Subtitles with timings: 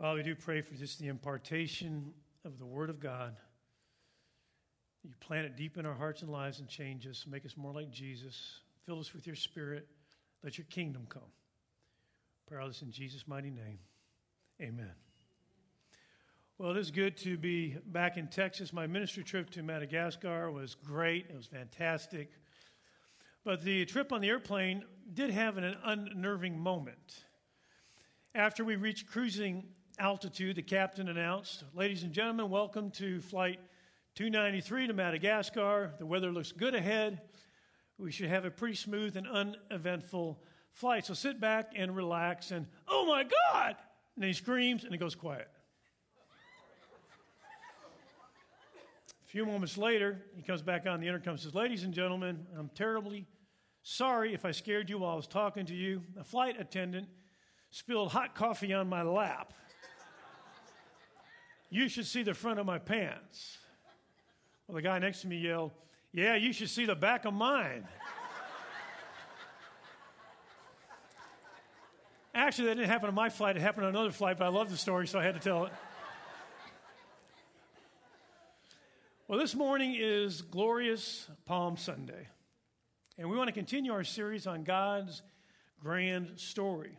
[0.00, 2.14] Father, we do pray for just the impartation
[2.46, 3.36] of the Word of God.
[5.02, 7.74] You plant it deep in our hearts and lives and change us, make us more
[7.74, 8.60] like Jesus.
[8.86, 9.86] Fill us with your Spirit.
[10.42, 11.30] Let your kingdom come.
[12.46, 13.78] Pray all this in Jesus' mighty name.
[14.62, 14.90] Amen.
[16.56, 18.72] Well, it is good to be back in Texas.
[18.72, 22.30] My ministry trip to Madagascar was great, it was fantastic.
[23.44, 24.82] But the trip on the airplane
[25.12, 27.24] did have an unnerving moment.
[28.34, 29.64] After we reached cruising
[29.98, 33.58] altitude, the captain announced, Ladies and gentlemen, welcome to flight
[34.14, 35.92] 293 to Madagascar.
[35.98, 37.20] The weather looks good ahead.
[37.98, 41.06] We should have a pretty smooth and uneventful flight.
[41.06, 42.50] So sit back and relax.
[42.50, 43.76] And oh my God!
[44.16, 45.48] And he screams and it goes quiet.
[49.24, 52.46] a few moments later, he comes back on the intercom and says, Ladies and gentlemen,
[52.58, 53.26] I'm terribly
[53.82, 56.02] sorry if I scared you while I was talking to you.
[56.18, 57.08] A flight attendant
[57.70, 59.54] spilled hot coffee on my lap.
[61.70, 63.58] You should see the front of my pants.
[64.66, 65.70] Well, the guy next to me yelled,
[66.12, 67.86] Yeah, you should see the back of mine.
[72.34, 73.56] Actually, that didn't happen on my flight.
[73.56, 75.64] It happened on another flight, but I love the story, so I had to tell
[75.64, 75.72] it.
[79.26, 82.28] Well, this morning is Glorious Palm Sunday.
[83.18, 85.22] And we want to continue our series on God's
[85.80, 86.98] grand story,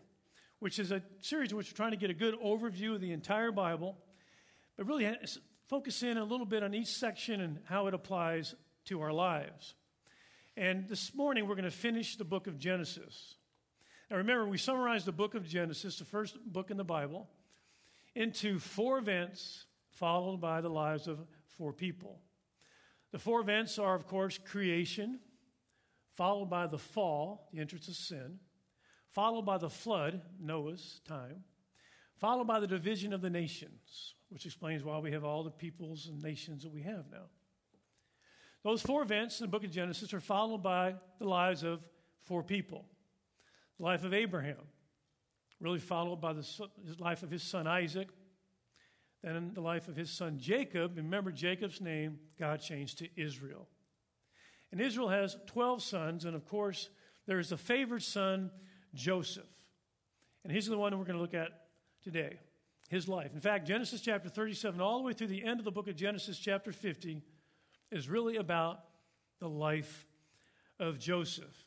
[0.59, 3.11] which is a series in which we're trying to get a good overview of the
[3.11, 3.97] entire Bible,
[4.77, 5.15] but really uh,
[5.67, 8.55] focus in a little bit on each section and how it applies
[8.85, 9.75] to our lives.
[10.57, 13.35] And this morning, we're going to finish the book of Genesis.
[14.09, 17.29] Now, remember, we summarized the book of Genesis, the first book in the Bible,
[18.15, 21.19] into four events followed by the lives of
[21.57, 22.19] four people.
[23.11, 25.19] The four events are, of course, creation,
[26.15, 28.39] followed by the fall, the entrance of sin,
[29.09, 31.43] followed by the flood, Noah's time,
[32.21, 36.05] followed by the division of the nations, which explains why we have all the peoples
[36.05, 37.25] and nations that we have now.
[38.63, 41.79] Those four events in the book of Genesis are followed by the lives of
[42.21, 42.85] four people.
[43.79, 44.59] The life of Abraham,
[45.59, 46.47] really followed by the
[46.99, 48.09] life of his son Isaac,
[49.23, 50.97] then the life of his son Jacob.
[50.97, 53.67] Remember Jacob's name, God changed to Israel.
[54.71, 56.89] And Israel has 12 sons, and of course,
[57.25, 58.51] there is a favored son,
[58.93, 59.49] Joseph.
[60.43, 61.60] And he's the one we're going to look at
[62.03, 62.39] today
[62.89, 63.33] his life.
[63.33, 65.95] In fact, Genesis chapter 37, all the way through the end of the book of
[65.95, 67.21] Genesis chapter 50,
[67.89, 68.81] is really about
[69.39, 70.05] the life
[70.77, 71.65] of Joseph.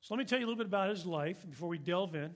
[0.00, 2.34] So let me tell you a little bit about his life before we delve in.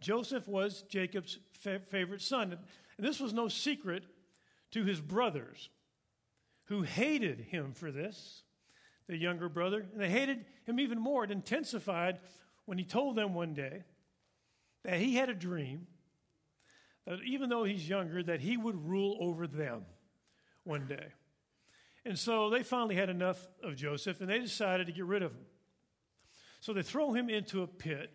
[0.00, 2.52] Joseph was Jacob's fa- favorite son.
[2.52, 4.04] And this was no secret
[4.70, 5.68] to his brothers,
[6.66, 8.44] who hated him for this,
[9.08, 9.84] the younger brother.
[9.92, 11.24] And they hated him even more.
[11.24, 12.20] It intensified
[12.66, 13.82] when he told them one day
[14.84, 15.88] that he had a dream
[17.06, 19.82] that even though he's younger, that he would rule over them
[20.64, 21.06] one day.
[22.04, 25.32] And so they finally had enough of Joseph and they decided to get rid of
[25.32, 25.44] him.
[26.60, 28.10] So they throw him into a pit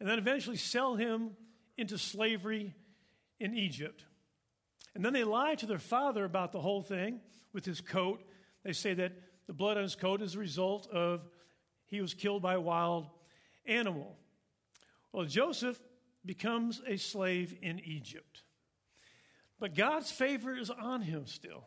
[0.00, 1.32] and then eventually sell him
[1.76, 2.74] into slavery
[3.40, 4.04] in Egypt.
[4.94, 7.20] And then they lie to their father about the whole thing
[7.52, 8.22] with his coat.
[8.64, 9.12] They say that
[9.46, 11.22] the blood on his coat is a result of
[11.86, 13.06] he was killed by a wild
[13.66, 14.16] animal.
[15.12, 15.78] Well, Joseph
[16.24, 18.42] becomes a slave in Egypt.
[19.58, 21.64] But God's favor is on him still.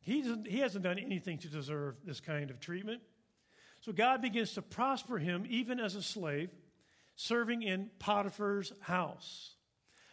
[0.00, 3.02] He, he hasn't done anything to deserve this kind of treatment.
[3.80, 6.50] So God begins to prosper him even as a slave,
[7.16, 9.54] serving in Potiphar's house.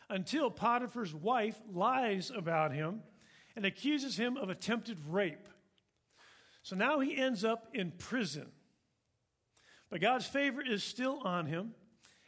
[0.10, 3.02] Until Potiphar's wife lies about him
[3.56, 5.50] and accuses him of attempted rape.
[6.64, 8.48] So now he ends up in prison.
[9.90, 11.72] But God's favor is still on him.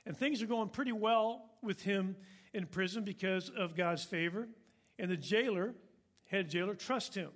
[0.10, 2.16] And things are going pretty well with him
[2.52, 4.50] in prison because of God's favor.
[4.98, 5.76] And the jailer,
[6.26, 7.30] head jailer, trusts him.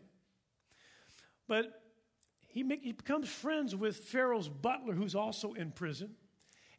[1.47, 1.84] But
[2.47, 6.16] he, make, he becomes friends with Pharaoh's butler, who's also in prison.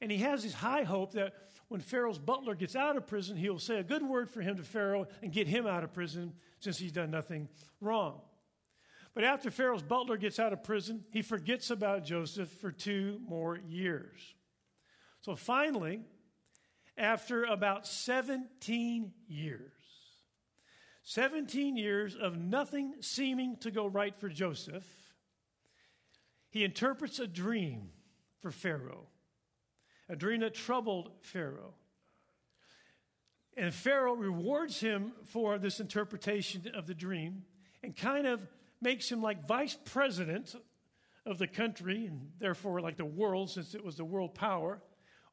[0.00, 1.34] And he has this high hope that
[1.68, 4.64] when Pharaoh's butler gets out of prison, he'll say a good word for him to
[4.64, 7.48] Pharaoh and get him out of prison since he's done nothing
[7.80, 8.20] wrong.
[9.14, 13.60] But after Pharaoh's butler gets out of prison, he forgets about Joseph for two more
[13.68, 14.34] years.
[15.24, 16.02] So finally,
[16.98, 19.72] after about 17 years,
[21.04, 24.84] 17 years of nothing seeming to go right for Joseph,
[26.50, 27.88] he interprets a dream
[28.40, 29.06] for Pharaoh,
[30.10, 31.72] a dream that troubled Pharaoh.
[33.56, 37.44] And Pharaoh rewards him for this interpretation of the dream
[37.82, 38.46] and kind of
[38.82, 40.54] makes him like vice president
[41.24, 44.82] of the country and therefore like the world, since it was the world power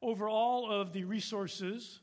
[0.02, 2.00] over all of the resources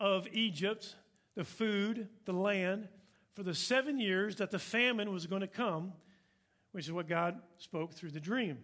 [0.00, 0.96] of Egypt,
[1.34, 2.88] the food, the land,
[3.34, 5.92] for the seven years that the famine was going to come,
[6.72, 8.58] which is what God spoke through the dream.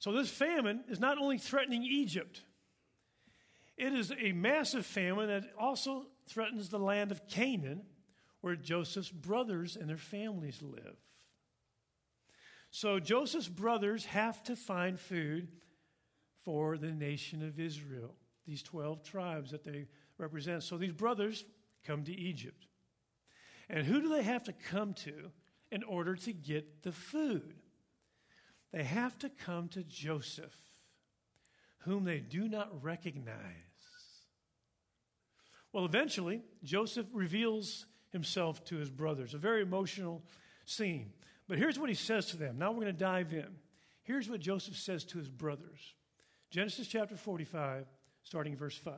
[0.00, 2.42] So, this famine is not only threatening Egypt,
[3.76, 7.82] it is a massive famine that also threatens the land of Canaan,
[8.40, 10.96] where Joseph's brothers and their families live.
[12.70, 15.48] So, Joseph's brothers have to find food
[16.44, 18.14] for the nation of Israel,
[18.46, 19.86] these 12 tribes that they
[20.18, 20.62] represent.
[20.62, 21.44] So, these brothers
[21.84, 22.66] come to Egypt.
[23.68, 25.30] And who do they have to come to
[25.70, 27.54] in order to get the food?
[28.72, 30.56] They have to come to Joseph,
[31.78, 33.36] whom they do not recognize.
[35.72, 40.22] Well, eventually, Joseph reveals himself to his brothers, a very emotional
[40.66, 41.12] scene.
[41.48, 42.58] But here's what he says to them.
[42.58, 43.48] Now we're going to dive in.
[44.02, 45.94] Here's what Joseph says to his brothers
[46.54, 47.84] Genesis chapter 45,
[48.22, 48.94] starting verse 5.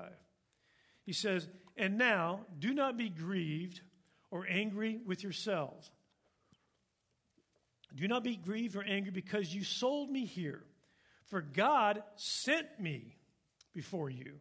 [1.05, 3.81] He says, And now do not be grieved
[4.31, 5.91] or angry with yourselves.
[7.95, 10.65] Do not be grieved or angry because you sold me here.
[11.29, 13.17] For God sent me
[13.73, 14.35] before you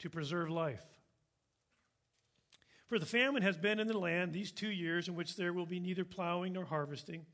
[0.00, 0.84] to preserve life.
[2.88, 5.64] For the famine has been in the land these two years in which there will
[5.64, 7.24] be neither plowing nor harvesting.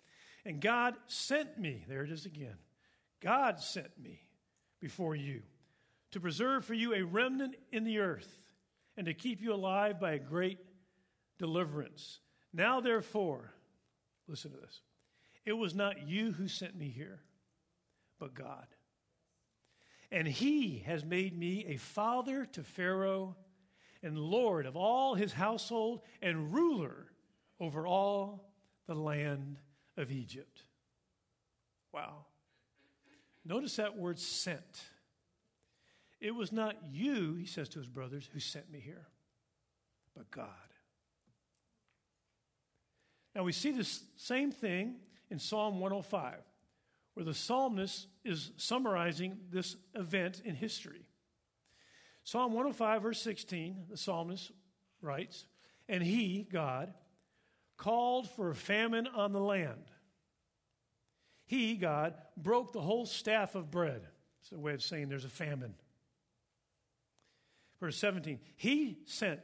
[0.45, 2.59] And God sent me, there it is again.
[3.23, 4.26] God sent me
[4.81, 5.43] before you
[6.13, 8.39] to preserve for you a remnant in the earth
[8.97, 10.59] and to keep you alive by a great
[11.39, 12.21] deliverance.
[12.53, 13.53] Now, therefore,
[14.27, 14.81] listen to this
[15.45, 17.21] it was not you who sent me here,
[18.19, 18.67] but God.
[20.11, 23.37] And he has made me a father to Pharaoh
[24.03, 27.07] and Lord of all his household and ruler
[27.59, 28.53] over all
[28.87, 29.59] the land
[29.97, 30.63] of Egypt.
[31.93, 32.27] Wow.
[33.47, 34.61] Notice that word sent.
[36.21, 39.07] It was not you, he says to his brothers, who sent me here,
[40.17, 40.49] but God.
[43.35, 44.97] Now we see this same thing
[45.31, 46.35] in Psalm 105,
[47.15, 51.07] where the psalmist is summarizing this event in history.
[52.25, 54.51] Psalm 105, verse 16, the psalmist
[55.01, 55.47] writes,
[55.89, 56.93] And he, God,
[57.77, 59.85] called for a famine on the land.
[61.47, 64.03] He, God, broke the whole staff of bread.
[64.43, 65.75] It's a way of saying there's a famine.
[67.81, 69.41] Verse 17, He sent,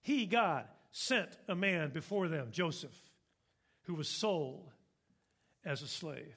[0.00, 2.96] He, God, sent a man before them, Joseph,
[3.82, 4.70] who was sold
[5.64, 6.36] as a slave.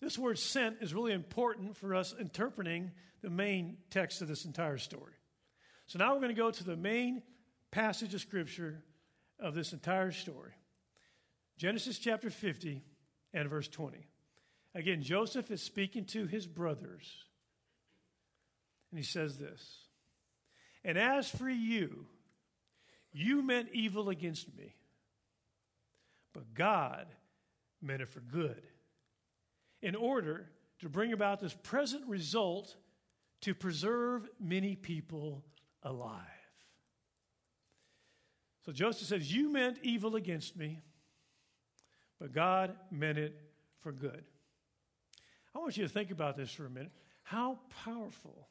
[0.00, 2.90] This word sent is really important for us interpreting
[3.22, 5.14] the main text of this entire story.
[5.86, 7.22] So now we're going to go to the main
[7.70, 8.82] passage of Scripture
[9.40, 10.52] of this entire story
[11.56, 12.82] Genesis chapter 50
[13.34, 13.98] and verse 20.
[14.74, 17.24] Again, Joseph is speaking to his brothers,
[18.90, 19.84] and he says this
[20.84, 22.06] And as for you,
[23.12, 24.74] you meant evil against me,
[26.32, 27.06] but God
[27.82, 28.62] meant it for good,
[29.82, 30.48] in order
[30.80, 32.74] to bring about this present result
[33.42, 35.44] to preserve many people
[35.82, 36.20] alive.
[38.64, 40.82] So Joseph says, You meant evil against me,
[42.20, 43.34] but God meant it
[43.80, 44.24] for good.
[45.54, 46.92] I want you to think about this for a minute.
[47.22, 48.48] How powerful,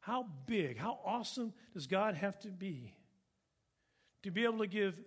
[0.00, 2.94] how big, how awesome does God have to be
[4.22, 4.98] to be able to give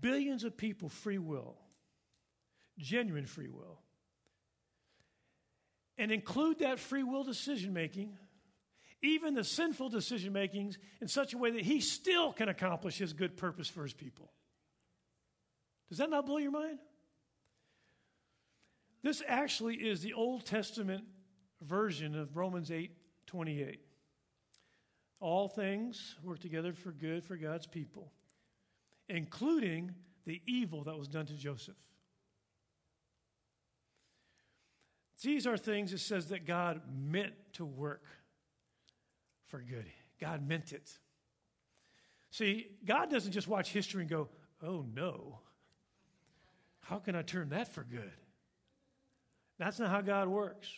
[0.00, 1.56] billions of people free will?
[2.78, 3.80] genuine free will.
[5.98, 8.16] And include that free will decision making,
[9.02, 13.12] even the sinful decision makings, in such a way that he still can accomplish his
[13.12, 14.30] good purpose for his people.
[15.88, 16.78] Does that not blow your mind?
[19.02, 21.04] This actually is the Old Testament
[21.62, 22.90] version of Romans 8
[23.26, 23.80] 28.
[25.20, 28.12] All things work together for good for God's people,
[29.08, 31.76] including the evil that was done to Joseph.
[35.22, 38.04] These are things it says that God meant to work
[39.46, 39.86] for good.
[40.20, 40.90] God meant it.
[42.30, 44.28] See, God doesn't just watch history and go,
[44.62, 45.40] oh no,
[46.88, 48.12] how can I turn that for good?
[49.58, 50.68] That's not how God works.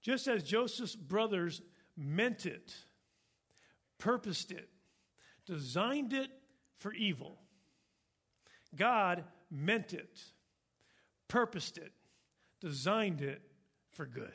[0.00, 1.62] Just as Joseph's brothers
[1.96, 2.74] meant it,
[3.98, 4.68] purposed it,
[5.46, 6.30] designed it
[6.76, 7.38] for evil,
[8.74, 10.20] God meant it,
[11.28, 11.92] purposed it,
[12.60, 13.42] designed it
[13.92, 14.32] for good.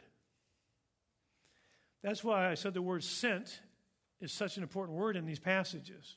[2.01, 3.59] That's why I said the word sent
[4.21, 6.15] is such an important word in these passages.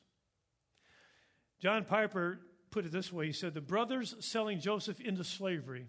[1.58, 2.38] John Piper
[2.70, 5.88] put it this way he said, The brothers selling Joseph into slavery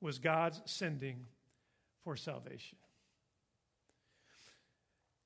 [0.00, 1.26] was God's sending
[2.04, 2.78] for salvation.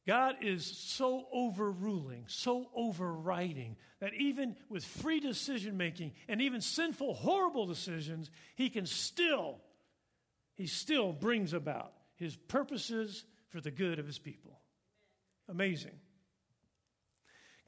[0.06, 7.14] God is so overruling, so overriding, that even with free decision making and even sinful,
[7.14, 9.58] horrible decisions, He can still,
[10.56, 14.58] He still brings about His purposes for the good of His people.
[15.48, 15.98] Amazing.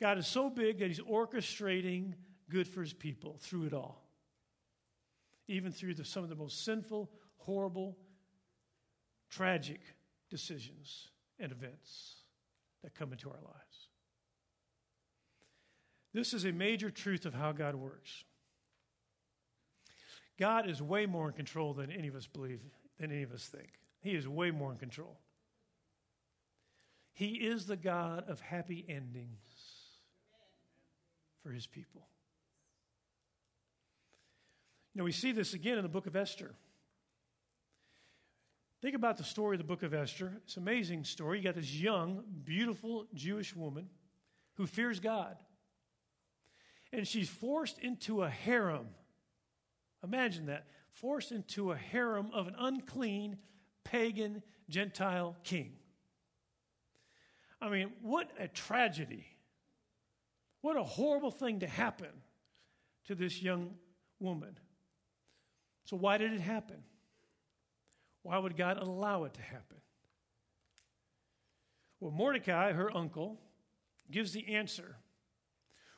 [0.01, 2.15] God is so big that He's orchestrating
[2.53, 4.05] good for His people through it all,
[5.49, 7.97] even through the, some of the most sinful, horrible,
[9.31, 9.81] tragic
[10.29, 11.09] decisions
[11.41, 12.17] and events
[12.83, 13.89] that come into our lives.
[16.13, 18.25] This is a major truth of how God works.
[20.39, 22.61] God is way more in control than any of us believe,
[23.01, 23.71] than any of us think.
[24.01, 25.19] He is way more in control.
[27.15, 29.39] He is the God of happy endings
[31.43, 32.09] for his people.
[34.95, 36.55] Know, we see this again in the book of Esther.
[38.83, 40.33] Think about the story of the book of Esther.
[40.45, 41.39] It's an amazing story.
[41.39, 43.89] You got this young, beautiful Jewish woman
[44.55, 45.37] who fears God.
[46.93, 48.89] And she's forced into a harem.
[50.05, 50.67] Imagine that.
[50.91, 53.39] Forced into a harem of an unclean,
[53.85, 55.73] pagan, Gentile king.
[57.63, 59.27] I mean, what a tragedy.
[60.61, 62.11] What a horrible thing to happen
[63.07, 63.75] to this young
[64.19, 64.59] woman.
[65.85, 66.83] So, why did it happen?
[68.23, 69.79] Why would God allow it to happen?
[72.01, 73.41] Well, Mordecai, her uncle,
[74.11, 74.97] gives the answer.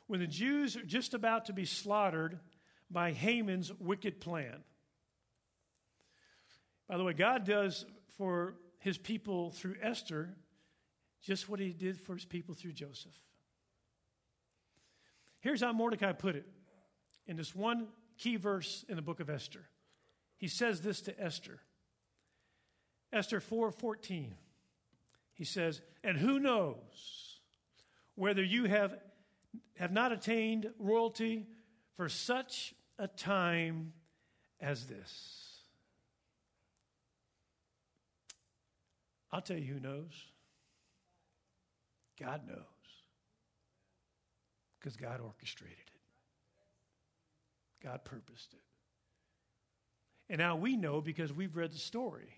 [0.07, 2.39] When the Jews are just about to be slaughtered
[2.89, 4.63] by Haman's wicked plan.
[6.87, 7.85] By the way, God does
[8.17, 10.35] for his people through Esther
[11.23, 13.17] just what he did for his people through Joseph.
[15.39, 16.45] Here's how Mordecai put it
[17.25, 17.87] in this one
[18.17, 19.65] key verse in the book of Esther.
[20.37, 21.61] He says this to Esther.
[23.11, 24.37] Esther 4:14.
[25.33, 27.39] He says, "And who knows
[28.15, 29.01] whether you have
[29.77, 31.47] have not attained royalty
[31.95, 33.93] for such a time
[34.59, 35.63] as this?"
[39.31, 40.31] I'll tell you who knows.
[42.17, 42.57] God knows.
[44.79, 46.01] Because God orchestrated it.
[47.81, 48.74] God purposed it.
[50.29, 52.29] And now we know because we've read the story.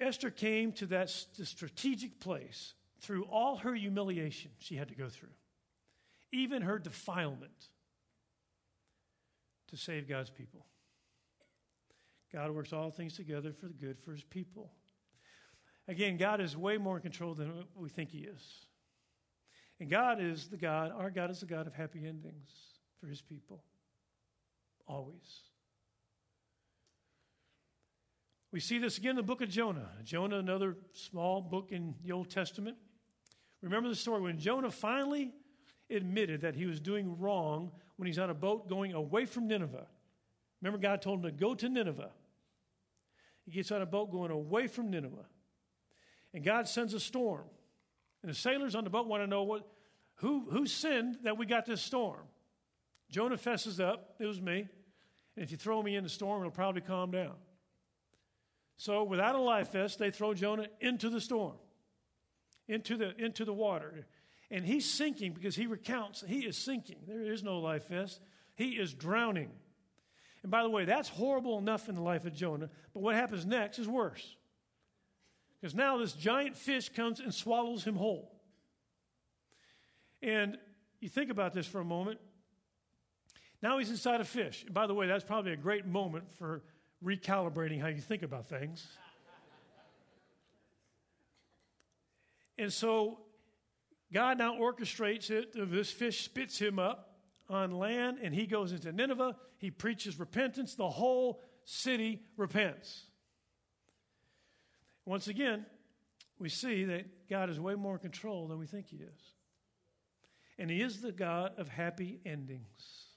[0.00, 5.28] Esther came to that strategic place through all her humiliation she had to go through,
[6.32, 7.68] even her defilement,
[9.68, 10.66] to save God's people.
[12.32, 14.72] God works all things together for the good for his people.
[15.88, 18.66] Again, God is way more in control than we think he is.
[19.80, 22.50] And God is the God, our God is the God of happy endings
[23.00, 23.62] for his people.
[24.86, 25.40] Always.
[28.52, 29.88] We see this again in the book of Jonah.
[30.04, 32.76] Jonah, another small book in the Old Testament.
[33.62, 35.32] Remember the story when Jonah finally
[35.88, 39.86] admitted that he was doing wrong when he's on a boat going away from Nineveh.
[40.60, 42.10] Remember, God told him to go to Nineveh.
[43.44, 45.26] He gets on a boat going away from Nineveh.
[46.34, 47.44] And God sends a storm.
[48.22, 49.66] And the sailors on the boat want to know what,
[50.16, 52.20] who, who sinned that we got this storm.
[53.12, 54.66] Jonah fesses up, it was me.
[55.36, 57.34] And if you throw me in the storm, it'll probably calm down.
[58.78, 61.54] So, without a life vest, they throw Jonah into the storm,
[62.68, 64.06] into the, into the water.
[64.50, 66.96] And he's sinking because he recounts he is sinking.
[67.06, 68.20] There is no life vest.
[68.54, 69.50] He is drowning.
[70.42, 73.44] And by the way, that's horrible enough in the life of Jonah, but what happens
[73.46, 74.36] next is worse.
[75.60, 78.32] Because now this giant fish comes and swallows him whole.
[80.22, 80.56] And
[81.00, 82.18] you think about this for a moment.
[83.62, 84.64] Now he's inside a fish.
[84.68, 86.62] By the way, that's probably a great moment for
[87.02, 88.86] recalibrating how you think about things.
[92.58, 93.20] and so
[94.12, 95.52] God now orchestrates it.
[95.54, 97.14] This fish spits him up
[97.48, 99.36] on land, and he goes into Nineveh.
[99.58, 100.74] He preaches repentance.
[100.74, 103.04] The whole city repents.
[105.04, 105.66] Once again,
[106.38, 109.34] we see that God is way more in control than we think He is.
[110.58, 113.11] And He is the God of happy endings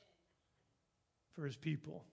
[1.35, 2.05] for His people.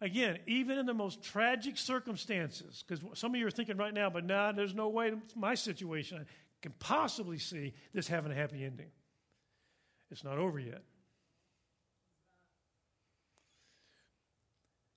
[0.00, 4.10] Again, even in the most tragic circumstances, because some of you are thinking right now,
[4.10, 6.24] but nah, there's no way my situation I
[6.60, 8.90] can possibly see this having a happy ending.
[10.10, 10.82] It's not over yet.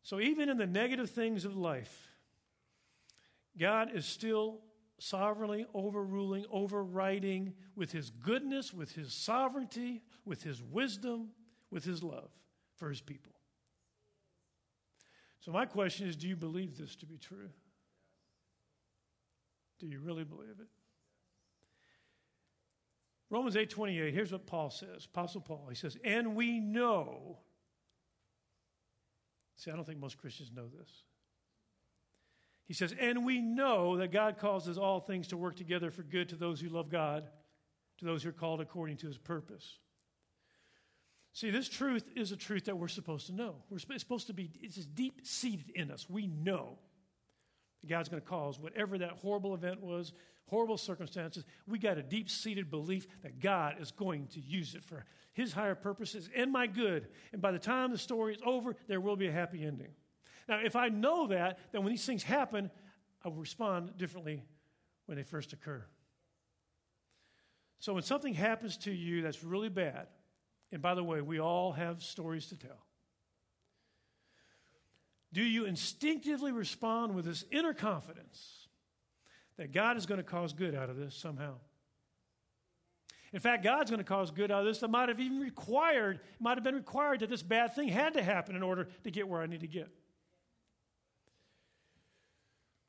[0.03, 2.07] So, even in the negative things of life,
[3.57, 4.59] God is still
[4.99, 11.29] sovereignly overruling, overriding with his goodness, with his sovereignty, with his wisdom,
[11.71, 12.29] with his love
[12.75, 13.33] for his people.
[15.47, 17.49] So, my question is do you believe this to be true?
[19.79, 20.67] Do you really believe it?
[23.29, 25.05] Romans 8:28, here's what Paul says.
[25.05, 27.39] Apostle Paul, he says, "And we know."
[29.55, 31.05] See, I don't think most Christians know this.
[32.65, 36.27] He says, "And we know that God causes all things to work together for good
[36.27, 37.31] to those who love God,
[37.99, 39.79] to those who are called according to his purpose."
[41.37, 43.57] See, this truth is a truth that we're supposed to know.
[43.69, 46.09] We're supposed to be, it's deep seated in us.
[46.09, 46.79] We know
[47.81, 50.13] that God's going to cause whatever that horrible event was,
[50.47, 54.83] horrible circumstances, we got a deep seated belief that God is going to use it
[54.83, 57.07] for His higher purposes and my good.
[57.31, 59.91] And by the time the story is over, there will be a happy ending.
[60.49, 62.71] Now, if I know that, then when these things happen,
[63.23, 64.41] I will respond differently
[65.05, 65.85] when they first occur.
[67.77, 70.07] So when something happens to you that's really bad,
[70.71, 72.85] and by the way, we all have stories to tell.
[75.33, 78.67] Do you instinctively respond with this inner confidence
[79.57, 81.55] that God is going to cause good out of this somehow.
[83.33, 86.21] In fact, God's going to cause good out of this that might have even required,
[86.39, 89.27] might have been required that this bad thing had to happen in order to get
[89.27, 89.89] where I need to get.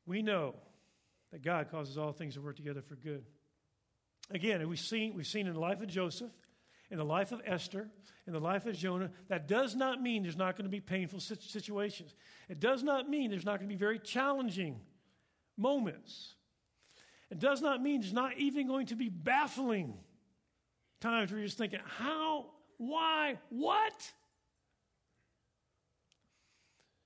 [0.05, 0.55] We know
[1.31, 3.25] that God causes all things to work together for good.
[4.31, 6.31] Again, we've seen, we've seen in the life of Joseph,
[6.91, 7.87] in the life of Esther,
[8.25, 11.19] in the life of Jonah, that does not mean there's not going to be painful
[11.19, 12.15] situations.
[12.47, 14.79] It does not mean there's not going to be very challenging
[15.57, 16.35] moments.
[17.29, 19.93] It does not mean it's not even going to be baffling
[20.99, 24.11] times where you're just thinking, how, why, what?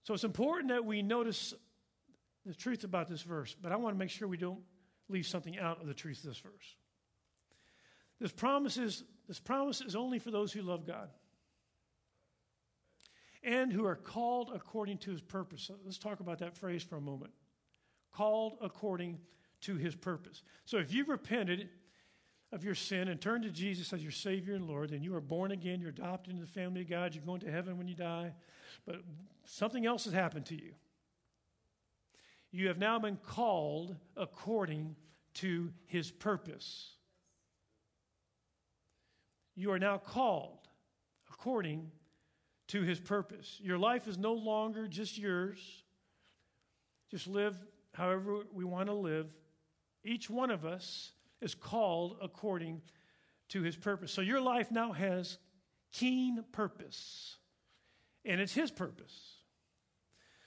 [0.03, 1.53] So it's important that we notice
[2.45, 4.61] the truth about this verse, but I want to make sure we don't
[5.09, 6.75] leave something out of the truth of this verse.
[8.19, 11.09] This promise is, this promise is only for those who love God
[13.43, 15.63] and who are called according to his purpose.
[15.63, 17.31] So let's talk about that phrase for a moment.
[18.13, 19.19] Called according
[19.61, 20.43] to his purpose.
[20.65, 21.69] So if you've repented
[22.51, 25.21] of your sin and turned to Jesus as your Savior and Lord, then you are
[25.21, 27.95] born again, you're adopted into the family of God, you're going to heaven when you
[27.95, 28.33] die,
[28.85, 28.97] but
[29.45, 30.73] something else has happened to you.
[32.51, 34.95] You have now been called according
[35.35, 36.91] to his purpose.
[39.55, 40.67] You are now called
[41.31, 41.91] according
[42.69, 43.59] to his purpose.
[43.61, 45.59] Your life is no longer just yours.
[47.11, 47.57] Just live
[47.93, 49.27] however we want to live.
[50.03, 51.11] Each one of us
[51.41, 52.81] is called according
[53.49, 54.11] to his purpose.
[54.11, 55.37] So your life now has
[55.91, 57.37] keen purpose,
[58.25, 59.37] and it's his purpose.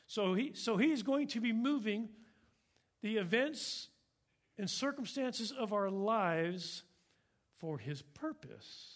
[0.09, 2.09] So, he, so he's going to be moving
[3.03, 3.89] the events
[4.59, 6.83] and circumstances of our lives
[7.59, 8.95] for his purpose.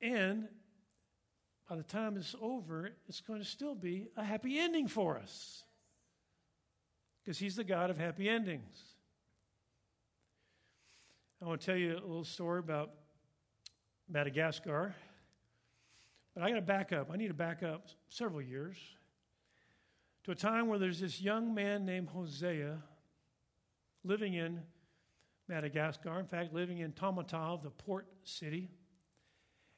[0.00, 0.48] And
[1.68, 5.64] by the time it's over, it's going to still be a happy ending for us
[7.22, 8.78] because he's the God of happy endings.
[11.42, 12.92] I want to tell you a little story about
[14.08, 14.94] Madagascar.
[16.34, 17.10] But I got to back up.
[17.12, 18.76] I need to back up several years
[20.24, 22.78] to a time where there's this young man named Hosea
[24.04, 24.60] living in
[25.48, 28.70] Madagascar, in fact, living in Tamatave, the port city.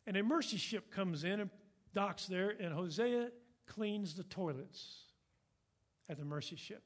[0.06, 1.50] And a mercy ship comes in and
[1.94, 3.28] docks there, and Hosea
[3.66, 5.04] cleans the toilets
[6.08, 6.82] at the mercy ship.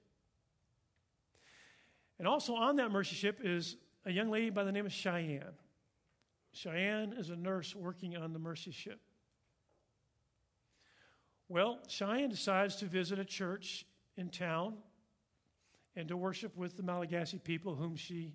[2.19, 5.55] And also on that mercy ship is a young lady by the name of Cheyenne.
[6.53, 9.01] Cheyenne is a nurse working on the mercy ship.
[11.49, 14.75] Well, Cheyenne decides to visit a church in town
[15.97, 18.35] and to worship with the Malagasy people whom she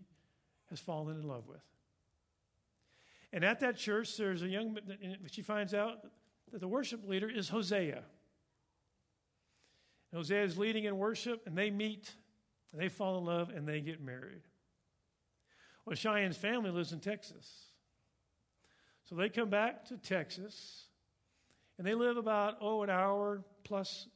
[0.69, 1.61] has fallen in love with.
[3.33, 5.97] And at that church, there's a young, man, she finds out
[6.51, 8.03] that the worship leader is Hosea.
[10.13, 12.13] Hosea is leading in worship, and they meet
[12.71, 14.41] and they fall in love and they get married.
[15.85, 17.49] Well, Cheyenne's family lives in Texas.
[19.05, 20.87] So they come back to Texas
[21.77, 24.07] and they live about, oh, an hour plus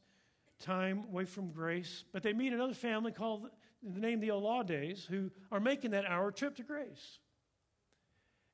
[0.60, 2.04] time away from Grace.
[2.12, 3.48] But they meet another family called
[3.82, 7.18] the name the Olaudes who are making that hour trip to Grace.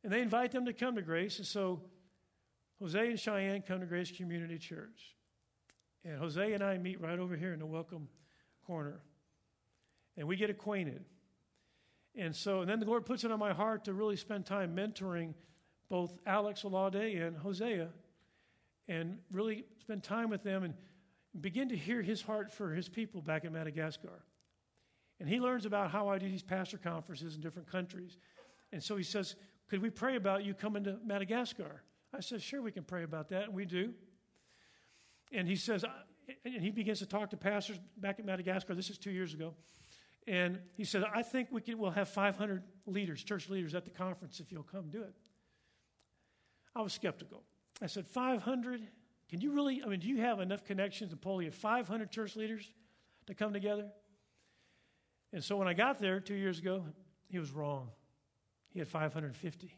[0.03, 1.39] And they invite them to come to Grace.
[1.39, 1.83] And so
[2.81, 5.17] Hosea and Cheyenne come to Grace Community Church.
[6.05, 8.09] And Hosea and I meet right over here in the welcome
[8.67, 9.01] corner
[10.17, 11.05] and we get acquainted.
[12.17, 14.75] And so, and then the Lord puts it on my heart to really spend time
[14.75, 15.35] mentoring
[15.89, 17.89] both Alex Olade and Hosea
[18.89, 20.75] and really spend time with them and
[21.41, 24.25] begin to hear his heart for his people back in Madagascar.
[25.21, 28.19] And he learns about how I do these pastor conferences in different countries.
[28.73, 29.35] And so he says,
[29.69, 31.83] Could we pray about you coming to Madagascar?
[32.15, 33.45] I said, Sure, we can pray about that.
[33.45, 33.93] And we do.
[35.33, 35.89] And he says, uh,
[36.45, 38.75] and he begins to talk to pastors back at Madagascar.
[38.75, 39.55] This is two years ago.
[40.27, 43.91] And he said, I think we can, we'll have 500 leaders, church leaders at the
[43.91, 45.15] conference if you'll come do it.
[46.77, 47.45] I was skeptical.
[47.81, 48.87] I said, 500?
[49.31, 52.37] Can you really, I mean, do you have enough connections to pull you 500 church
[52.37, 52.71] leaders
[53.27, 53.87] to come together?
[55.33, 56.85] And so when I got there two years ago,
[57.29, 57.91] he was wrong.
[58.71, 59.73] He had 550.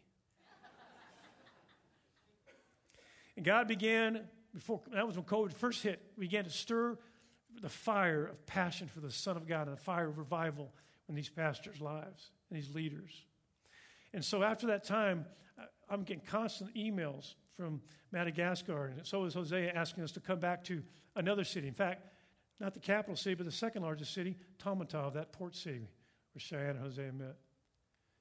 [3.36, 6.98] and God began, before that was when COVID first hit, began to stir
[7.60, 10.72] the fire of passion for the Son of God and the fire of revival
[11.08, 13.10] in these pastors' lives and these leaders.
[14.12, 15.26] And so after that time,
[15.88, 17.82] I'm getting constant emails from
[18.12, 20.82] Madagascar, and so is Hosea asking us to come back to
[21.16, 21.68] another city.
[21.68, 22.06] In fact,
[22.60, 25.88] not the capital city, but the second largest city, Tamatave, that port city
[26.32, 27.36] where Cheyenne and Hosea met.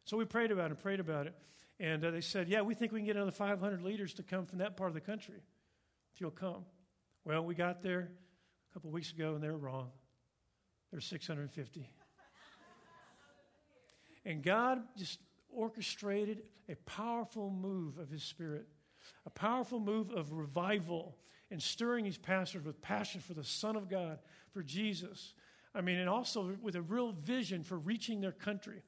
[0.05, 1.35] So we prayed about it, prayed about it.
[1.79, 4.45] And uh, they said, Yeah, we think we can get another 500 leaders to come
[4.45, 5.41] from that part of the country
[6.13, 6.65] if you'll come.
[7.25, 8.09] Well, we got there
[8.69, 9.89] a couple weeks ago and they were wrong.
[10.91, 11.89] There's 650.
[14.25, 15.19] and God just
[15.51, 18.67] orchestrated a powerful move of His Spirit,
[19.25, 21.17] a powerful move of revival
[21.51, 24.19] and stirring these pastors with passion for the Son of God,
[24.51, 25.33] for Jesus.
[25.73, 28.83] I mean, and also with a real vision for reaching their country.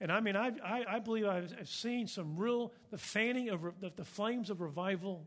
[0.00, 3.92] And I mean, I, I, I believe I've, seen some real, the fanning of the,
[3.94, 5.26] the flames of revival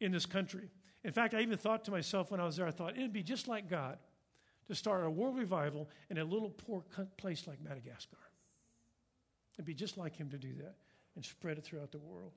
[0.00, 0.70] in this country.
[1.04, 3.22] In fact, I even thought to myself when I was there, I thought it'd be
[3.22, 3.98] just like God
[4.68, 6.82] to start a world revival in a little poor
[7.18, 8.16] place like Madagascar.
[9.56, 10.76] It'd be just like Him to do that
[11.14, 12.32] and spread it throughout the world.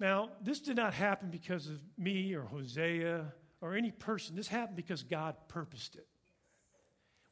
[0.00, 4.36] Now, this did not happen because of me or Hosea or any person.
[4.36, 6.06] This happened because God purposed it.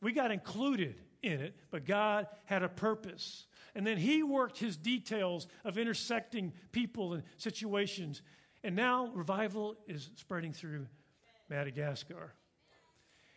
[0.00, 3.46] We got included in it, but God had a purpose.
[3.74, 8.22] And then He worked His details of intersecting people and situations.
[8.64, 10.86] And now revival is spreading through
[11.48, 12.34] Madagascar.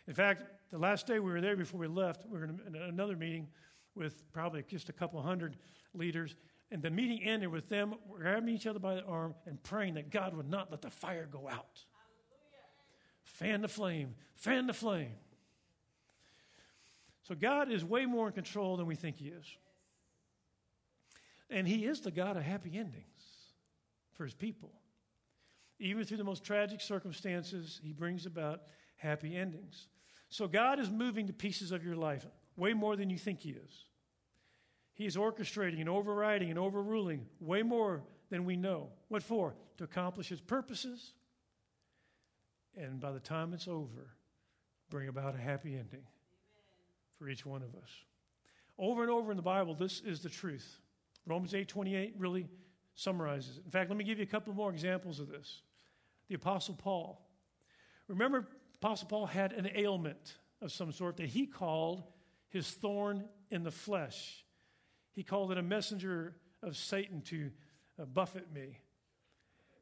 [0.07, 3.15] In fact, the last day we were there before we left, we were in another
[3.15, 3.47] meeting
[3.95, 5.57] with probably just a couple hundred
[5.93, 6.35] leaders.
[6.71, 10.10] And the meeting ended with them grabbing each other by the arm and praying that
[10.10, 11.86] God would not let the fire go out.
[13.23, 15.15] Fan the flame, fan the flame.
[17.23, 19.45] So God is way more in control than we think He is.
[21.49, 23.06] And He is the God of happy endings
[24.13, 24.71] for His people.
[25.80, 28.62] Even through the most tragic circumstances, He brings about
[28.97, 29.88] happy endings.
[30.30, 32.25] So God is moving the pieces of your life
[32.56, 33.86] way more than you think He is.
[34.95, 38.89] He is orchestrating and overriding and overruling way more than we know.
[39.10, 39.55] What for?
[39.77, 41.13] To accomplish His purposes.
[42.77, 44.15] And by the time it's over,
[44.89, 46.08] bring about a happy ending Amen.
[47.19, 47.89] for each one of us.
[48.77, 50.79] Over and over in the Bible, this is the truth.
[51.25, 52.47] Romans 8:28 really
[52.93, 53.65] summarizes it.
[53.65, 55.62] In fact, let me give you a couple more examples of this.
[56.29, 57.21] The Apostle Paul.
[58.08, 62.03] Remember, Apostle Paul had an ailment of some sort that he called
[62.49, 64.44] his thorn in the flesh.
[65.15, 67.49] He called it a messenger of Satan to
[67.99, 68.80] uh, buffet me.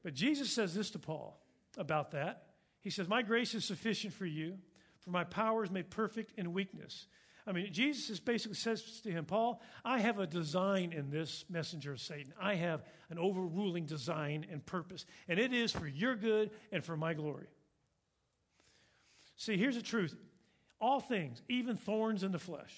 [0.03, 1.39] But Jesus says this to Paul
[1.77, 2.43] about that.
[2.81, 4.57] He says, My grace is sufficient for you,
[4.99, 7.07] for my power is made perfect in weakness.
[7.45, 11.91] I mean, Jesus basically says to him, Paul, I have a design in this messenger
[11.91, 12.33] of Satan.
[12.39, 16.95] I have an overruling design and purpose, and it is for your good and for
[16.95, 17.47] my glory.
[19.35, 20.15] See, here's the truth
[20.79, 22.73] all things, even thorns in the flesh,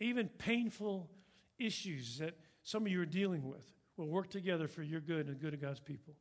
[0.00, 1.10] even painful
[1.58, 5.28] issues that some of you are dealing with, will work together for your good and
[5.28, 6.14] the good of God's people.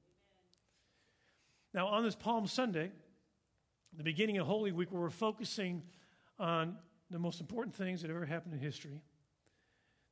[1.74, 2.92] Now, on this Palm Sunday,
[3.96, 5.84] the beginning of Holy Week, where we're focusing
[6.38, 6.78] on
[7.10, 9.02] the most important things that ever happened in history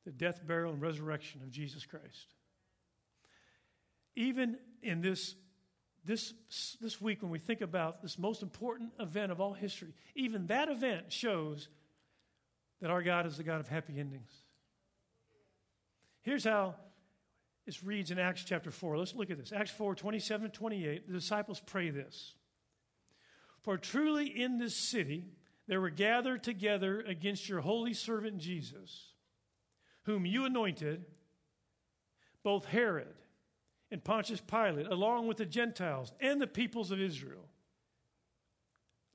[0.06, 2.34] the death, burial, and resurrection of Jesus Christ.
[4.16, 5.36] Even in this
[6.06, 6.34] this,
[6.80, 10.70] this week, when we think about this most important event of all history, even that
[10.70, 11.68] event shows
[12.82, 14.32] that our God is the God of happy endings.
[16.22, 16.76] Here's how
[17.66, 18.98] it reads in Acts chapter 4.
[18.98, 19.52] Let's look at this.
[19.52, 21.08] Acts 4 27 28.
[21.08, 22.34] The disciples pray this
[23.62, 25.26] For truly in this city
[25.68, 29.14] there were gathered together against your holy servant Jesus,
[30.04, 31.06] whom you anointed,
[32.44, 33.14] both Herod
[33.92, 37.46] and Pontius Pilate, along with the Gentiles and the peoples of Israel.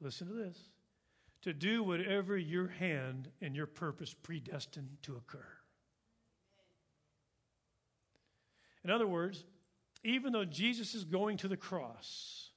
[0.01, 0.59] Listen to this
[1.45, 5.47] to do whatever your hand and your purpose predestined to occur.
[8.83, 9.45] In other words,
[10.03, 12.51] even though Jesus is going to the cross,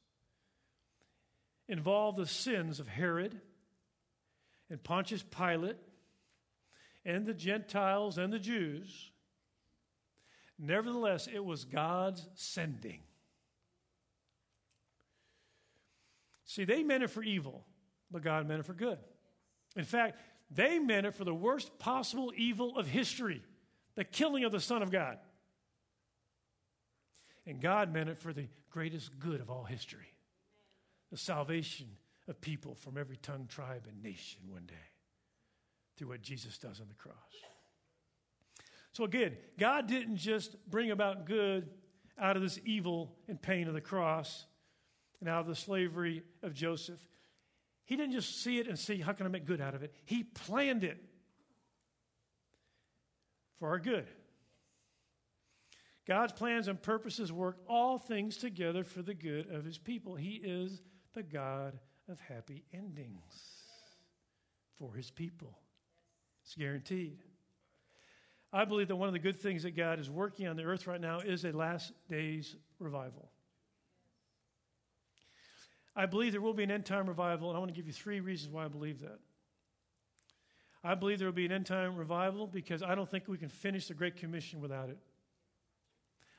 [1.70, 3.40] involved the sins of Herod
[4.70, 5.78] and Pontius Pilate
[7.06, 9.12] and the Gentiles and the Jews,
[10.60, 13.02] Nevertheless, it was God's sending.
[16.46, 17.66] See, they meant it for evil,
[18.12, 18.98] but God meant it for good.
[19.76, 23.44] In fact, they meant it for the worst possible evil of history
[23.96, 25.18] the killing of the Son of God.
[27.48, 30.14] And God meant it for the greatest good of all history
[31.10, 31.88] the salvation
[32.28, 34.76] of people from every tongue, tribe, and nation one day
[35.96, 37.16] through what Jesus does on the cross.
[38.92, 41.70] So again, God didn't just bring about good
[42.20, 44.46] out of this evil and pain of the cross
[45.20, 47.00] and out of the slavery of Joseph.
[47.88, 49.94] He didn't just see it and see, how can I make good out of it?
[50.04, 51.02] He planned it
[53.60, 54.06] for our good.
[56.06, 60.16] God's plans and purposes work all things together for the good of his people.
[60.16, 60.82] He is
[61.14, 63.64] the God of happy endings
[64.76, 65.58] for his people.
[66.44, 67.24] It's guaranteed.
[68.52, 70.88] I believe that one of the good things that God is working on the earth
[70.88, 73.30] right now is a last days revival.
[75.98, 77.94] I believe there will be an end time revival, and I want to give you
[77.94, 79.18] three reasons why I believe that.
[80.84, 83.50] I believe there will be an end time revival because I don't think we can
[83.50, 85.00] finish the Great Commission without it.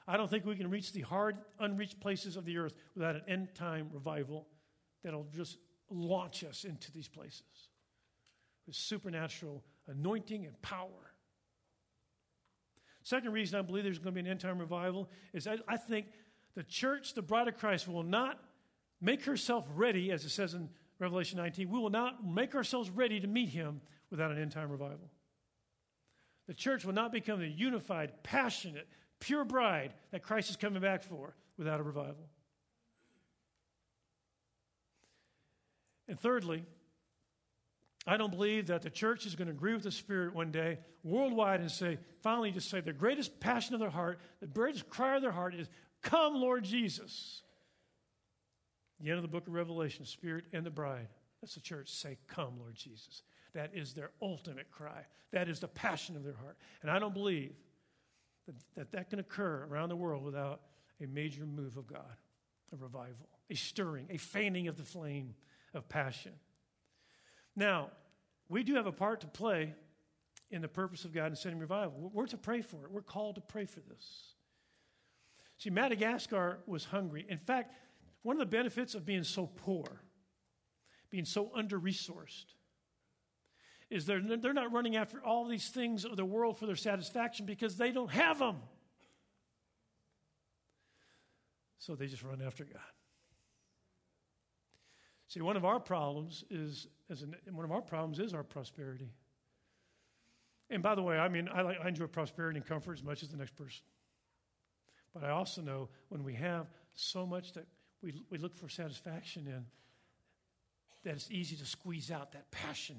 [0.07, 3.23] I don't think we can reach the hard, unreached places of the earth without an
[3.27, 4.47] end time revival
[5.03, 5.59] that'll just
[5.91, 7.43] launch us into these places
[8.65, 11.13] with supernatural anointing and power.
[13.03, 15.77] Second reason I believe there's going to be an end time revival is I, I
[15.77, 16.07] think
[16.55, 18.39] the church, the bride of Christ, will not
[19.01, 21.71] make herself ready, as it says in Revelation 19.
[21.71, 23.81] We will not make ourselves ready to meet him
[24.11, 25.11] without an end time revival.
[26.47, 28.89] The church will not become the unified, passionate,
[29.21, 32.29] pure bride that Christ is coming back for without a revival.
[36.09, 36.65] And thirdly,
[38.07, 40.79] I don't believe that the church is going to agree with the Spirit one day
[41.05, 45.17] worldwide and say, finally, just say the greatest passion of their heart, the greatest cry
[45.17, 45.69] of their heart is,
[46.01, 47.43] Come, Lord Jesus.
[49.01, 51.09] The end of the book of Revelation, Spirit and the bride.
[51.41, 51.89] That's the church.
[51.91, 53.23] Say, Come, Lord Jesus.
[53.55, 55.07] That is their ultimate cry.
[55.33, 56.57] That is the passion of their heart.
[56.83, 57.53] And I don't believe
[58.47, 60.61] that that, that can occur around the world without
[61.03, 62.17] a major move of God,
[62.73, 65.35] a revival, a stirring, a fanning of the flame
[65.75, 66.33] of passion.
[67.55, 67.91] Now,
[68.49, 69.75] we do have a part to play
[70.51, 72.11] in the purpose of God in sending revival.
[72.13, 72.91] We're to pray for it.
[72.91, 74.35] We're called to pray for this.
[75.59, 77.27] See, Madagascar was hungry.
[77.29, 77.75] In fact,
[78.29, 80.03] one of the benefits of being so poor,
[81.09, 82.45] being so under resourced,
[83.89, 87.47] is they're, they're not running after all these things of the world for their satisfaction
[87.47, 88.57] because they don't have them.
[91.79, 92.83] So they just run after God.
[95.29, 99.11] See, one of our problems is, as an, one of our problems is our prosperity.
[100.69, 103.23] And by the way, I mean, I, like, I enjoy prosperity and comfort as much
[103.23, 103.85] as the next person.
[105.15, 107.65] But I also know when we have so much that
[108.03, 109.65] we, we look for satisfaction in,
[111.05, 112.97] that it's easy to squeeze out that passion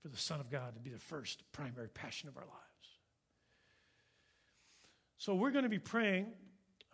[0.00, 2.58] for the Son of God to be the first primary passion of our lives.
[5.18, 6.26] So we're going to be praying.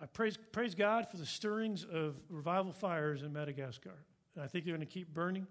[0.01, 3.95] I praise, praise God for the stirrings of revival fires in Madagascar.
[4.35, 5.47] And I think they're going to keep burning,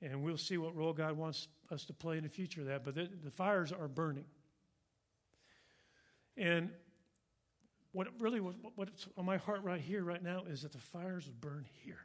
[0.00, 2.84] and we'll see what role God wants us to play in the future of that.
[2.84, 4.24] But the, the fires are burning.
[6.36, 6.70] And
[7.92, 11.26] what really what, what's on my heart right here, right now, is that the fires
[11.26, 11.98] would burn here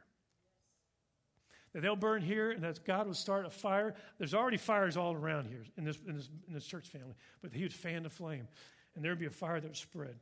[1.76, 3.94] that they'll burn here and that God will start a fire.
[4.16, 7.52] There's already fires all around here in this, in this, in this church family, but
[7.52, 8.48] He would fan the flame
[8.94, 10.16] and there would be a fire that would spread.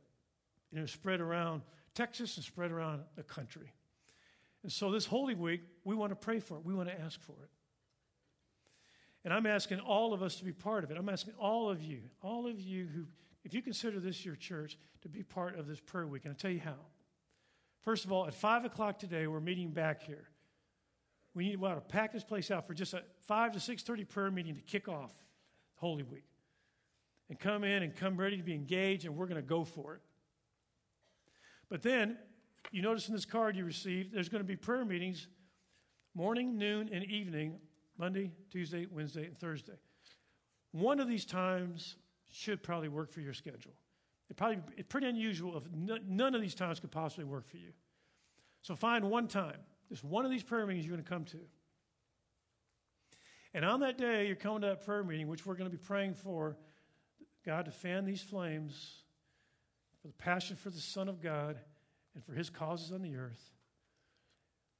[0.71, 1.61] And it would spread around
[1.93, 3.71] Texas and spread around the country.
[4.63, 7.21] And so this Holy Week, we want to pray for it, we want to ask
[7.21, 7.49] for it.
[9.23, 10.97] And I'm asking all of us to be part of it.
[10.97, 13.05] I'm asking all of you, all of you who,
[13.45, 16.25] if you consider this your church, to be part of this prayer week.
[16.25, 16.75] And I'll tell you how.
[17.81, 20.27] First of all, at 5 o'clock today, we're meeting back here
[21.35, 24.55] we need to pack this place out for just a 5 to 6.30 prayer meeting
[24.55, 25.11] to kick off
[25.75, 26.23] Holy Week.
[27.29, 29.95] And come in and come ready to be engaged, and we're going to go for
[29.95, 30.01] it.
[31.69, 32.17] But then,
[32.71, 35.27] you notice in this card you received, there's going to be prayer meetings
[36.13, 37.59] morning, noon, and evening,
[37.97, 39.77] Monday, Tuesday, Wednesday, and Thursday.
[40.71, 41.97] One of these times
[42.31, 43.73] should probably work for your schedule.
[44.29, 47.71] It probably it's pretty unusual if none of these times could possibly work for you.
[48.61, 49.57] So find one time.
[49.89, 51.39] Just one of these prayer meetings you're going to come to.
[53.53, 55.81] And on that day, you're coming to that prayer meeting, which we're going to be
[55.81, 56.57] praying for
[57.45, 59.03] God to fan these flames
[60.01, 61.57] for the passion for the Son of God
[62.15, 63.51] and for his causes on the earth.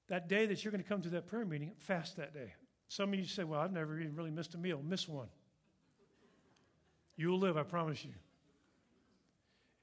[0.07, 2.53] That day that you're going to come to that prayer meeting, fast that day.
[2.87, 4.81] Some of you say, Well, I've never even really missed a meal.
[4.83, 5.27] Miss one.
[7.17, 8.11] You will live, I promise you.
[8.11, 8.15] You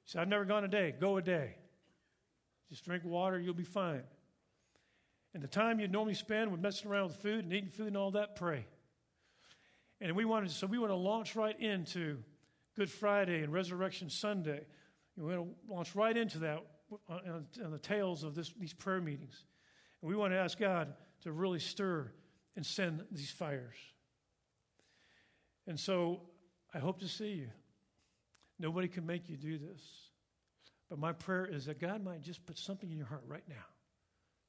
[0.05, 0.95] say, I've never gone a day.
[0.99, 1.55] Go a day.
[2.69, 4.03] Just drink water, you'll be fine.
[5.35, 7.97] And the time you'd normally spend with messing around with food and eating food and
[7.97, 8.67] all that, pray.
[10.01, 12.19] And we wanted, so we want to launch right into
[12.75, 14.65] Good Friday and Resurrection Sunday.
[15.17, 16.65] We want to launch right into that
[17.09, 19.45] on, on the tails of this, these prayer meetings.
[20.01, 20.93] And we want to ask God
[21.23, 22.11] to really stir
[22.57, 23.77] and send these fires.
[25.67, 26.21] And so
[26.75, 27.49] I hope to see you.
[28.59, 29.81] Nobody can make you do this.
[30.89, 33.65] But my prayer is that God might just put something in your heart right now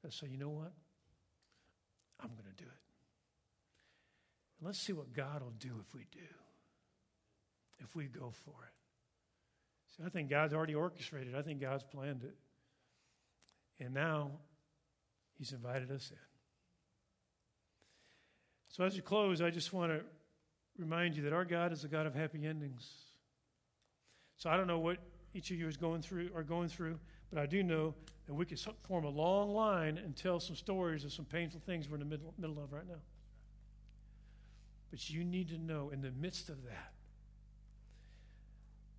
[0.03, 0.71] that say, you know what?
[2.21, 2.81] I'm going to do it.
[4.59, 6.19] And let's see what God will do if we do,
[7.79, 8.73] if we go for it.
[9.95, 11.35] See, I think God's already orchestrated.
[11.35, 12.35] I think God's planned it.
[13.83, 14.31] And now
[15.37, 16.17] He's invited us in.
[18.69, 20.01] So as we close, I just want to
[20.77, 22.89] remind you that our God is a God of happy endings.
[24.37, 24.97] So I don't know what
[25.33, 27.93] each of you is going through are going through, but I do know
[28.27, 31.89] that we could form a long line and tell some stories of some painful things
[31.89, 33.01] we're in the middle, middle of right now.
[34.91, 36.93] But you need to know in the midst of that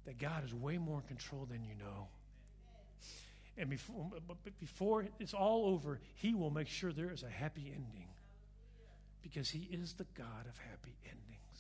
[0.07, 2.09] that God is way more in control than you know.
[3.57, 7.29] And before, um, but before it's all over, He will make sure there is a
[7.29, 8.09] happy ending
[9.23, 11.54] because He is the God of happy endings.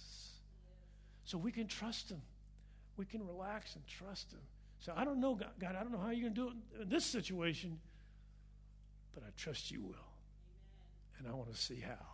[1.25, 2.21] So we can trust Him.
[2.97, 4.41] We can relax and trust Him.
[4.81, 6.83] So I don't know, God, God I don't know how you're going to do it
[6.83, 7.79] in this situation,
[9.15, 9.95] but I trust you will.
[11.19, 12.07] And I want to see how.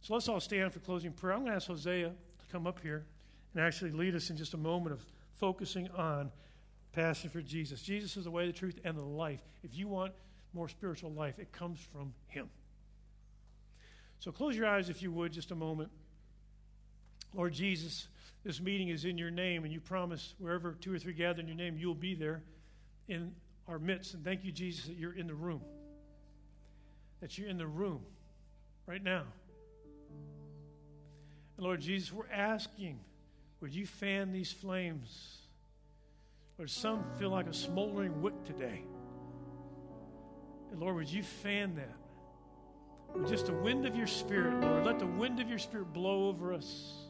[0.00, 1.34] So let's all stand for closing prayer.
[1.34, 3.06] I'm going to ask Hosea to come up here
[3.54, 6.30] and actually lead us in just a moment of focusing on
[6.92, 7.80] passion for Jesus.
[7.80, 9.40] Jesus is the way, the truth, and the life.
[9.62, 10.12] If you want
[10.52, 12.48] more spiritual life, it comes from Him.
[14.18, 15.90] So close your eyes, if you would, just a moment.
[17.34, 18.08] Lord Jesus,
[18.44, 21.48] this meeting is in your name, and you promise wherever two or three gather in
[21.48, 22.42] your name, you'll be there
[23.08, 23.32] in
[23.66, 24.14] our midst.
[24.14, 25.62] And thank you, Jesus, that you're in the room.
[27.20, 28.02] That you're in the room
[28.86, 29.24] right now.
[31.56, 33.00] And Lord Jesus, we're asking,
[33.60, 35.38] would you fan these flames?
[36.58, 38.84] Lord, some feel like a smoldering wick today.
[40.70, 41.96] And Lord, would you fan that?
[43.14, 44.84] With just the wind of your spirit, Lord.
[44.84, 47.03] Let the wind of your spirit blow over us.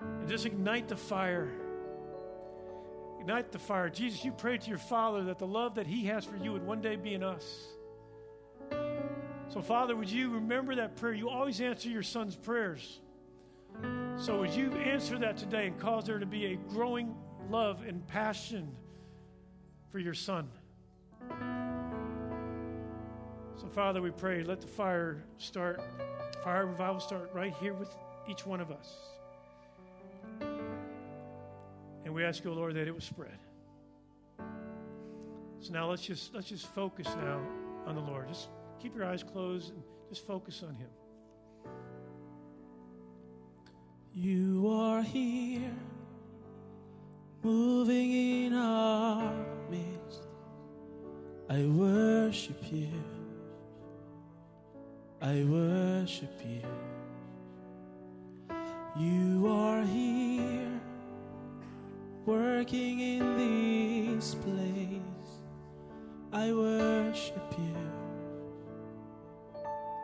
[0.00, 1.50] And just ignite the fire.
[3.20, 3.88] Ignite the fire.
[3.88, 6.66] Jesus, you prayed to your Father that the love that He has for you would
[6.66, 7.66] one day be in us.
[9.48, 11.12] So, Father, would you remember that prayer?
[11.12, 13.00] You always answer your Son's prayers.
[14.16, 17.14] So, would you answer that today and cause there to be a growing
[17.50, 18.74] love and passion
[19.90, 20.48] for your Son?
[23.56, 25.80] So, Father, we pray, let the fire start,
[26.42, 27.94] fire revival start right here with
[28.28, 28.94] each one of us.
[32.14, 33.36] We ask you, Lord, that it would spread.
[35.58, 37.40] So now let's just let's just focus now
[37.86, 38.28] on the Lord.
[38.28, 38.50] Just
[38.80, 40.86] keep your eyes closed and just focus on Him.
[44.12, 45.74] You are here,
[47.42, 48.12] moving
[48.44, 49.34] in our
[49.68, 50.28] midst.
[51.50, 52.92] I worship you.
[55.20, 56.62] I worship you.
[58.96, 60.03] You are here
[62.26, 65.00] working in this place.
[66.32, 67.76] I worship you.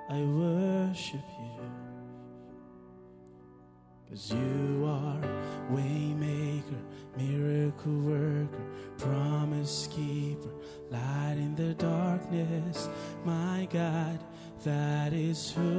[0.09, 1.51] I worship you.
[4.09, 5.21] Cause you are
[5.73, 6.83] waymaker,
[7.17, 8.65] miracle worker,
[8.99, 10.51] promise keeper,
[10.91, 12.89] light in the darkness.
[13.25, 14.19] My God,
[14.65, 15.70] that is who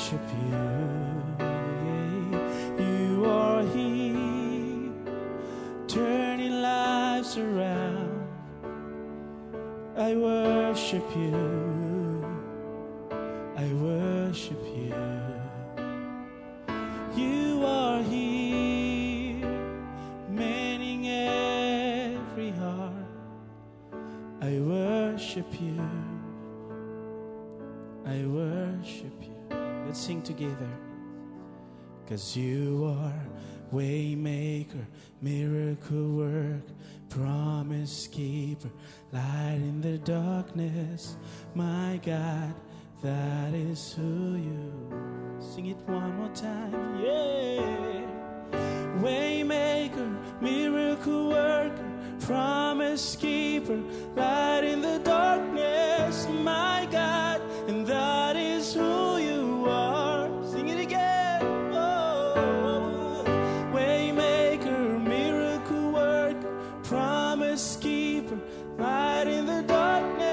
[0.00, 1.44] worship you.
[2.78, 4.92] You are here,
[5.86, 8.26] turning lives around.
[9.98, 11.79] I worship you.
[30.40, 30.70] Together.
[32.08, 33.26] Cause you are
[33.72, 34.86] waymaker,
[35.20, 36.66] miracle work,
[37.10, 38.70] promise keeper,
[39.12, 41.16] light in the darkness.
[41.54, 42.54] My God,
[43.02, 45.38] that is who you.
[45.40, 48.06] Sing it one more time, yeah.
[49.02, 53.80] Waymaker, miracle worker, promise keeper,
[54.16, 56.26] light in the darkness.
[56.42, 57.42] My God,
[67.70, 68.38] promise keeper,
[68.78, 70.29] light in the darkness.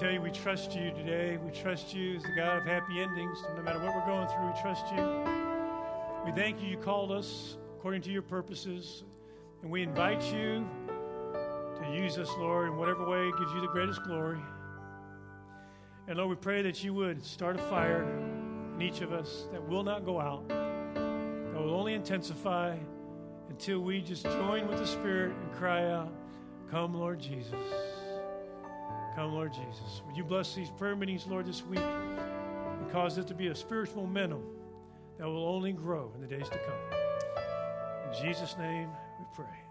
[0.00, 1.36] Tell you we trust you today.
[1.44, 3.44] We trust you as the God of happy endings.
[3.54, 5.02] No matter what we're going through, we trust you.
[6.24, 6.68] We thank you.
[6.68, 9.04] You called us according to your purposes,
[9.60, 10.66] and we invite you
[11.82, 14.40] to use us, Lord, in whatever way gives you the greatest glory.
[16.08, 18.04] And Lord, we pray that you would start a fire
[18.74, 22.74] in each of us that will not go out, that will only intensify
[23.50, 26.10] until we just join with the Spirit and cry out,
[26.70, 27.99] Come, Lord Jesus.
[29.16, 30.02] Come, Lord Jesus.
[30.06, 33.54] Would you bless these prayer meetings, Lord, this week and cause it to be a
[33.54, 34.42] spiritual momentum
[35.18, 36.98] that will only grow in the days to come.
[38.08, 38.88] In Jesus' name
[39.18, 39.69] we pray.